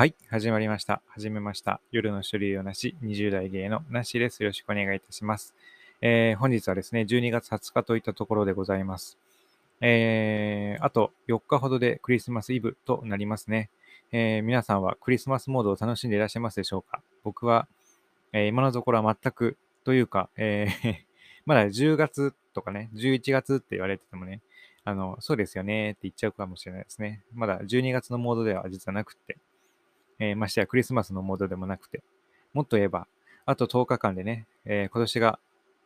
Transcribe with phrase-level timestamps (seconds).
[0.00, 1.02] はい、始まりました。
[1.08, 1.78] 始めました。
[1.92, 4.42] 夜の種類をなし、20代芸のなしです。
[4.42, 5.54] よろしくお願いいたします。
[6.00, 9.18] えー本日はですね、12月20日といったところでございます。
[9.82, 13.68] えーあと4日ほどでクリスマスイブとなりますね。
[14.10, 17.02] えー皆さんはクリスマスモードを楽しんでいらっしゃいますでしょうか？
[17.22, 17.68] 僕は、
[18.32, 20.94] えー今のところは全くというか、えー
[21.44, 24.40] まだ10月とかね、11月って言われててもね、
[24.82, 27.22] あの、そうですよねって言っちゃうかもしれないですね。
[27.34, 29.36] まだ12月のモードでは実はなくって、
[30.20, 32.02] えーましてやクリスマスのモードでもなくて、
[32.54, 33.08] もっと言えば、
[33.46, 35.40] あと10日間でね、えー今年が、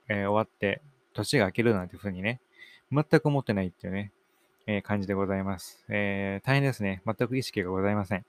[0.09, 0.83] え終わって、
[1.15, 2.41] 年が明けるなんていうふうにね、
[2.92, 4.12] 全く思ってないっていうね、
[4.66, 5.84] え感じでございます。
[5.89, 7.02] え大変ですね。
[7.06, 8.27] 全く意識がございません。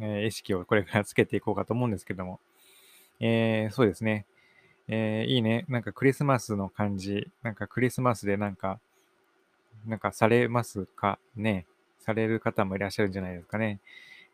[0.00, 2.40] え意識をこれからつけていこうかと思うんですけども、
[3.20, 4.26] えーそうですね。
[4.88, 5.64] えーいいね。
[5.68, 8.80] なんかクリスマスの感じ、なんかクリスマスでなんか、
[9.86, 11.66] なんかされますかね？
[11.98, 13.80] される方もいらっしゃるんじゃないですかね。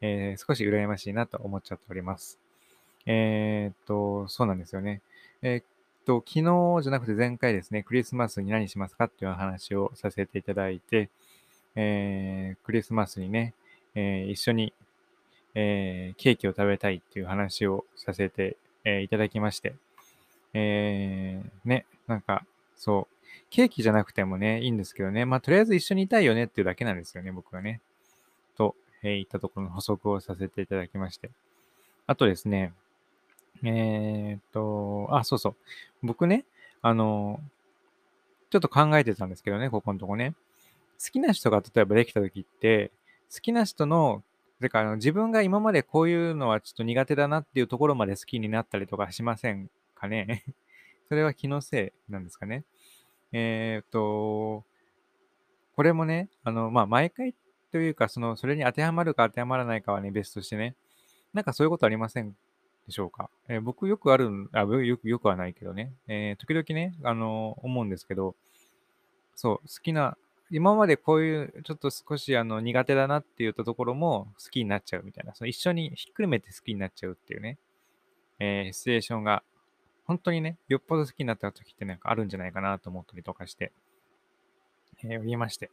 [0.01, 2.39] えー少し羨ましいなと思っちゃっております。
[3.07, 5.01] えーっと、そうなんですよね。
[5.43, 5.65] えーっ
[6.07, 11.11] と、昨日じゃなくて前回ですね、クリスマスに何しますかっていう話をさせていただいて、
[11.77, 13.55] えークリスマスにね、
[13.95, 14.73] え一緒に、
[15.55, 19.75] えケーキを食べたいっていう話をさせて、えいただきまして、
[20.55, 22.45] えーね、なんか、
[22.77, 23.17] そう、
[23.51, 27.81] ケーキじゃなくてもね、いいんですけどね、まあ、とりあえず一緒にいたいよねっていうだけなんですよね、僕はね。
[29.03, 31.31] えー言ったところの補足をさせていただきまして。
[32.07, 32.73] あとですね、
[33.65, 35.57] えーっと、あ、そうそう。
[36.03, 36.45] 僕ね、
[36.83, 37.41] あの、
[38.51, 40.35] ちょっと考えてたんですけどね、ここのとこね。
[41.03, 42.91] 好きな人が例えばできた時って、
[43.33, 44.23] 好きな人の、
[44.61, 50.45] てかあの自分が今までこういうのはちょっと苦手だなっていうところまで好きになったりとかしませんかね？
[51.09, 52.65] それは気のせいなんですかね。
[53.33, 54.65] えーっと、
[55.75, 57.35] これもね、あの、まあ、毎回
[57.73, 60.77] というか、その、それに当てはまるか当てはまらないかはね、別としてね、
[61.33, 62.31] なんかそういうことありません
[62.87, 63.29] でしょうか？
[63.49, 68.37] えー僕よくある、あ、よく、よくはないけどね、えー時々ね、あの、思うんですけど、
[69.35, 70.17] そう、好きな、
[70.51, 77.59] 今までこういう、ちょっと少しあの苦手だなって言ったところも好きになっちゃうみたいな、その一緒にひっくるめて好きになっちゃうっていうね、
[78.39, 79.43] えーシチュエーションが、
[80.05, 83.73] 本当にね、よっぽど好きになった時ってなんかあるんじゃないかなと思ったりとかして、
[85.03, 85.73] えー、言いまして、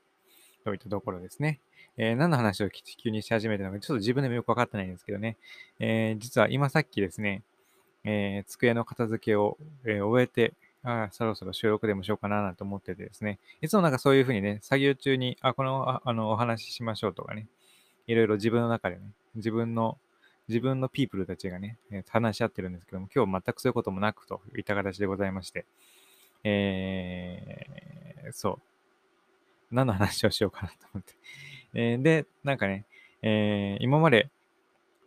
[0.63, 1.59] といったところですね。
[1.97, 5.37] えー何の話を急にし始めたのか、ちょっと自分でもよくわかってないんですけどね、
[5.79, 7.43] えー実は今さっきですね、
[8.03, 10.53] えー机の片付けを、え終えて、
[10.83, 17.47] あそろそろ収録でもしようかななんて思っててですね、いつもなんかそういうふうにね、作業中に、あ、この、あの、お話ししましょうとかね、
[18.07, 19.01] いろいろ自分の中でね、
[19.35, 19.97] 自分の、
[20.49, 21.77] 自分のピープルたちがね、
[22.09, 25.65] 話し合ってるんですけども、今日全くそういうこともなくといった形でございまして、
[26.43, 28.72] えーそう。
[29.73, 31.13] 何の話をしようかなと思って。
[31.75, 32.85] えーで、なんかね、
[33.21, 34.29] えー今まで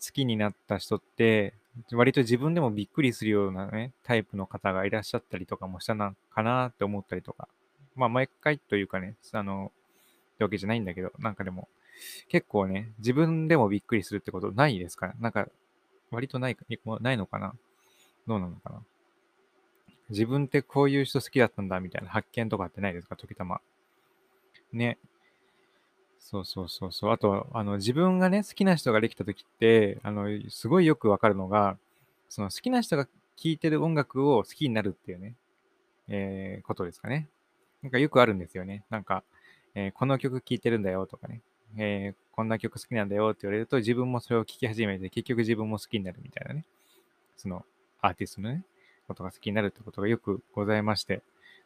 [0.04, 1.54] 好きになった人って、
[1.92, 7.48] 割と自分でもびっくりするようなね、タイプの方がいらっしゃったりとかもしたのかなって思ったりとか。
[7.94, 9.72] まあ、毎回というかね、あの、
[10.34, 11.68] ってわけじゃないんだけど、なんかでも、
[12.28, 15.48] 結構ね、自分でもびっくりするってことないですからなんか、
[16.10, 16.56] 割とない、
[17.00, 17.54] ないのかな
[18.26, 18.82] どうなのかな
[20.10, 23.16] 自分ってこういう人好きだったんだみたいな発見とかってないですか？
[23.16, 23.60] 時たま。
[24.76, 24.98] ね。
[26.18, 27.12] そうそうそうそう。
[27.12, 31.78] あと、あの、自分がね、好きな人ができた時って、あの、すごいよくわかるのが、
[32.28, 33.10] その好きな人が聴
[33.54, 35.34] いてる音楽を好きになるっていうね、
[36.08, 37.28] えーことですかね。
[37.82, 38.84] なんかよくあるんですよね。
[38.90, 39.24] なんか、
[39.74, 41.42] えーこの曲聴いてるんだよとかね、
[41.76, 46.64] えーこんな曲好きなんだよって言われると、自分もそれを聴き始めて、結局自分も好きになるみたいなね。
[47.36, 47.64] その、
[48.02, 48.64] アーティストのね、
[49.08, 51.22] ことが好きになるってことがよくございまして、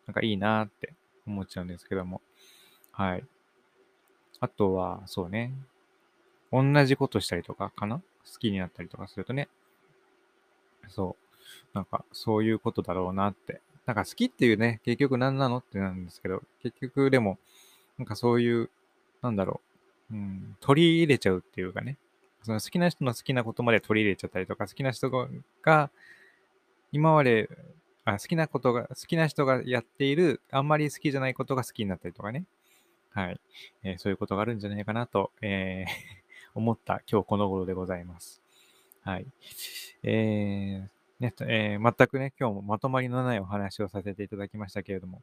[0.07, 0.95] なんかいいなーって
[1.27, 2.21] 思っちゃうんですけども。
[2.93, 3.25] はい。
[4.41, 5.53] あとは、そうね。
[6.53, 7.99] 同じことしたりとかかな？
[7.99, 8.03] 好
[8.39, 9.49] きになったりとかするとね。
[10.89, 11.77] そう。
[11.77, 13.61] なんか、そういうことだろうなって。
[13.87, 17.39] なんか好きっていうね、結局何なのってなんですけど、結局でも、
[17.99, 18.71] なんかそういう、
[19.23, 19.61] なんだろ
[20.11, 20.15] う。
[20.15, 21.97] うん、取り入れちゃうっていうかね。
[22.43, 25.11] その好きな人の好きなことまで取り入れちゃったりとか、好きな人
[25.63, 25.91] が、
[26.93, 27.49] 今まで、
[28.05, 32.45] あ好きなことが、好きな人がやっている、あんまり好きじゃないことが好きになったりとかね。
[33.11, 33.41] はい。
[33.83, 35.91] えーそういうことがあるんじゃないかなと、えー
[36.55, 38.43] 思った今日この頃でございます。
[39.03, 39.27] はい。
[40.03, 40.89] えー
[41.21, 45.23] ねえー全くね、今日もまとまりのないお話をさせていただきましたけれども、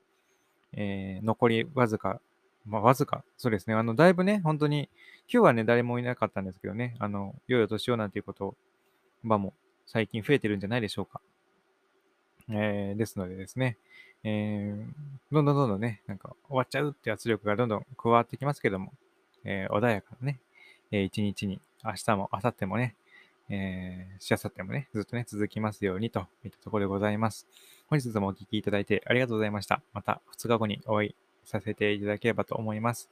[0.73, 2.21] えー残りわずか、
[2.65, 4.89] まあ、わずか、そうですね、あの、だいぶね、本当に、
[5.31, 8.55] 今日はね、誰もいなかったんですけどね、あの、良いお年をなんていうこと
[9.23, 9.53] 場も
[9.87, 11.21] 最近増えてるんじゃないでしょうか。
[12.49, 13.77] えーですのでですね、
[14.27, 14.85] えー
[15.29, 18.93] どんどんどんどんね、なんか終わっちゃうって圧力がどんどん加わってきますけども、
[19.43, 20.39] えー穏やかなね、
[20.91, 22.95] えー一日に明日も、明後日もね、
[23.49, 27.47] えー、しあさってもね、ずっとね、続きますようにといったところでございます。
[27.89, 29.81] 本日もお聴きいただいてありがとうございました。
[29.93, 31.15] また2日後にお会い
[31.45, 33.09] させていただければと思います。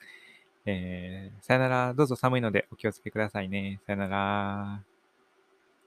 [0.66, 1.94] えー、さよなら。
[1.94, 3.80] どうぞ寒いのでお気をつけくださいね。
[3.86, 4.95] さよなら。